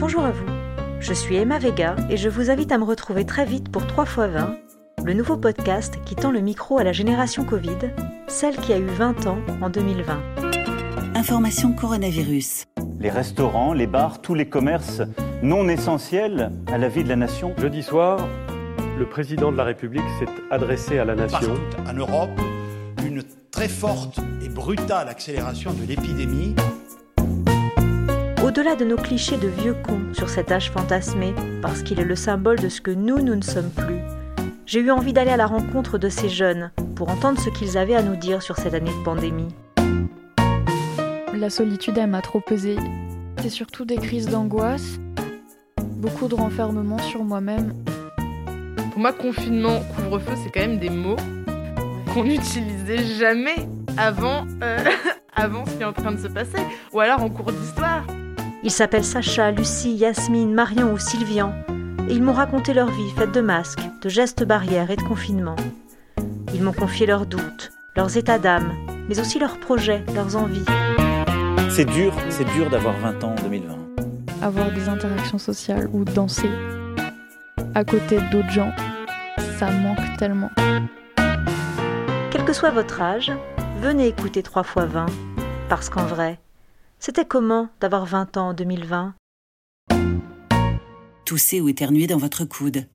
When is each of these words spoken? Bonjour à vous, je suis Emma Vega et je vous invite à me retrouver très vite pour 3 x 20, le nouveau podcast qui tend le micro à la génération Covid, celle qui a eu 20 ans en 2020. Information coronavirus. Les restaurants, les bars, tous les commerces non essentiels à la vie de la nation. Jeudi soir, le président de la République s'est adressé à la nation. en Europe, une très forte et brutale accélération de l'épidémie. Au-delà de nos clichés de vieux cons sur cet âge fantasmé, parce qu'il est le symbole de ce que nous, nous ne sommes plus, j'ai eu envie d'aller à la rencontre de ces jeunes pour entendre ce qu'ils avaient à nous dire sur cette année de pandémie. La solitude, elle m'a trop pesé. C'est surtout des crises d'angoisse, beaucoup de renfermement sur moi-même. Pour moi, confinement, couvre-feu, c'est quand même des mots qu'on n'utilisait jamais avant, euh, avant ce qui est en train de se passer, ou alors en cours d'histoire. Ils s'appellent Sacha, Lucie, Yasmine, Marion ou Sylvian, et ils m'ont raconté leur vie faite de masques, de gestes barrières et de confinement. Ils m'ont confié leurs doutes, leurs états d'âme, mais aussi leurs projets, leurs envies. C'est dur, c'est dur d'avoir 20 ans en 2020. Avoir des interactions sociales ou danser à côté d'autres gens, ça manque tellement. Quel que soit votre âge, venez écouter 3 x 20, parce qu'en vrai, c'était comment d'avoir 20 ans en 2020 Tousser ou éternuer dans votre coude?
Bonjour 0.00 0.24
à 0.24 0.30
vous, 0.30 0.46
je 0.98 1.12
suis 1.12 1.36
Emma 1.36 1.58
Vega 1.58 1.94
et 2.08 2.16
je 2.16 2.30
vous 2.30 2.50
invite 2.50 2.72
à 2.72 2.78
me 2.78 2.84
retrouver 2.84 3.26
très 3.26 3.44
vite 3.44 3.70
pour 3.70 3.86
3 3.86 4.04
x 4.04 4.16
20, 4.16 4.56
le 5.04 5.12
nouveau 5.12 5.36
podcast 5.36 5.98
qui 6.06 6.14
tend 6.14 6.30
le 6.30 6.40
micro 6.40 6.78
à 6.78 6.84
la 6.84 6.92
génération 6.92 7.44
Covid, 7.44 7.76
celle 8.26 8.56
qui 8.56 8.72
a 8.72 8.78
eu 8.78 8.86
20 8.86 9.26
ans 9.26 9.36
en 9.60 9.68
2020. 9.68 10.18
Information 11.14 11.74
coronavirus. 11.74 12.64
Les 12.98 13.10
restaurants, 13.10 13.74
les 13.74 13.86
bars, 13.86 14.22
tous 14.22 14.32
les 14.32 14.48
commerces 14.48 15.02
non 15.42 15.68
essentiels 15.68 16.50
à 16.72 16.78
la 16.78 16.88
vie 16.88 17.04
de 17.04 17.10
la 17.10 17.16
nation. 17.16 17.54
Jeudi 17.58 17.82
soir, 17.82 18.26
le 18.98 19.06
président 19.06 19.52
de 19.52 19.58
la 19.58 19.64
République 19.64 20.08
s'est 20.18 20.32
adressé 20.50 20.98
à 20.98 21.04
la 21.04 21.14
nation. 21.14 21.56
en 21.86 21.92
Europe, 21.92 22.40
une 23.04 23.22
très 23.50 23.68
forte 23.68 24.18
et 24.42 24.48
brutale 24.48 25.10
accélération 25.10 25.74
de 25.74 25.86
l'épidémie. 25.86 26.54
Au-delà 28.50 28.74
de 28.74 28.84
nos 28.84 28.96
clichés 28.96 29.36
de 29.36 29.46
vieux 29.46 29.76
cons 29.86 30.12
sur 30.12 30.28
cet 30.28 30.50
âge 30.50 30.72
fantasmé, 30.72 31.32
parce 31.62 31.84
qu'il 31.84 32.00
est 32.00 32.04
le 32.04 32.16
symbole 32.16 32.58
de 32.58 32.68
ce 32.68 32.80
que 32.80 32.90
nous, 32.90 33.20
nous 33.20 33.36
ne 33.36 33.42
sommes 33.42 33.70
plus, 33.70 34.00
j'ai 34.66 34.80
eu 34.80 34.90
envie 34.90 35.12
d'aller 35.12 35.30
à 35.30 35.36
la 35.36 35.46
rencontre 35.46 35.98
de 35.98 36.08
ces 36.08 36.28
jeunes 36.28 36.72
pour 36.96 37.10
entendre 37.10 37.38
ce 37.38 37.48
qu'ils 37.48 37.78
avaient 37.78 37.94
à 37.94 38.02
nous 38.02 38.16
dire 38.16 38.42
sur 38.42 38.56
cette 38.56 38.74
année 38.74 38.90
de 38.90 39.04
pandémie. 39.04 39.54
La 41.32 41.48
solitude, 41.48 41.96
elle 41.96 42.10
m'a 42.10 42.22
trop 42.22 42.40
pesé. 42.40 42.74
C'est 43.40 43.50
surtout 43.50 43.84
des 43.84 43.98
crises 43.98 44.26
d'angoisse, 44.26 44.98
beaucoup 45.78 46.26
de 46.26 46.34
renfermement 46.34 46.98
sur 46.98 47.22
moi-même. 47.22 47.72
Pour 48.90 48.98
moi, 48.98 49.12
confinement, 49.12 49.78
couvre-feu, 49.94 50.32
c'est 50.42 50.50
quand 50.50 50.66
même 50.68 50.80
des 50.80 50.90
mots 50.90 51.14
qu'on 52.12 52.24
n'utilisait 52.24 53.04
jamais 53.16 53.68
avant, 53.96 54.44
euh, 54.64 54.84
avant 55.36 55.64
ce 55.66 55.70
qui 55.76 55.82
est 55.82 55.86
en 55.86 55.92
train 55.92 56.10
de 56.10 56.18
se 56.18 56.26
passer, 56.26 56.58
ou 56.92 56.98
alors 56.98 57.22
en 57.22 57.30
cours 57.30 57.52
d'histoire. 57.52 58.02
Ils 58.62 58.70
s'appellent 58.70 59.04
Sacha, 59.04 59.50
Lucie, 59.50 59.94
Yasmine, 59.94 60.52
Marion 60.52 60.92
ou 60.92 60.98
Sylvian, 60.98 61.52
et 62.08 62.12
ils 62.12 62.22
m'ont 62.22 62.32
raconté 62.32 62.74
leur 62.74 62.90
vie 62.90 63.10
faite 63.16 63.32
de 63.32 63.40
masques, 63.40 63.80
de 64.02 64.08
gestes 64.08 64.44
barrières 64.44 64.90
et 64.90 64.96
de 64.96 65.02
confinement. 65.02 65.56
Ils 66.52 66.62
m'ont 66.62 66.72
confié 66.72 67.06
leurs 67.06 67.26
doutes, 67.26 67.72
leurs 67.96 68.16
états 68.16 68.38
d'âme, 68.38 68.72
mais 69.08 69.18
aussi 69.18 69.38
leurs 69.38 69.58
projets, 69.58 70.04
leurs 70.14 70.36
envies. 70.36 70.64
C'est 71.70 71.86
dur, 71.86 72.12
c'est 72.28 72.44
dur 72.52 72.68
d'avoir 72.68 72.96
20 72.98 73.24
ans 73.24 73.34
en 73.38 73.42
2020. 73.42 73.78
Avoir 74.42 74.70
des 74.72 74.88
interactions 74.88 75.38
sociales 75.38 75.88
ou 75.92 76.04
danser 76.04 76.50
à 77.74 77.84
côté 77.84 78.18
d'autres 78.32 78.50
gens, 78.50 78.72
ça 79.58 79.70
manque 79.70 80.16
tellement. 80.18 80.50
Quel 82.30 82.44
que 82.44 82.52
soit 82.52 82.70
votre 82.70 83.00
âge, 83.00 83.32
venez 83.80 84.08
écouter 84.08 84.42
3 84.42 84.62
x 84.62 84.72
20, 84.76 85.06
parce 85.68 85.88
qu'en 85.88 86.04
vrai, 86.04 86.40
c'était 87.00 87.24
comment 87.24 87.68
d'avoir 87.80 88.06
20 88.06 88.36
ans 88.36 88.48
en 88.50 88.54
2020 88.54 89.14
Tousser 91.24 91.60
ou 91.60 91.68
éternuer 91.68 92.06
dans 92.06 92.18
votre 92.18 92.44
coude? 92.44 92.86